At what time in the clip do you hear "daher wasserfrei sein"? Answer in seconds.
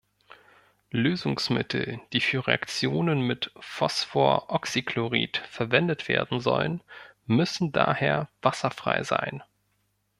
7.71-9.43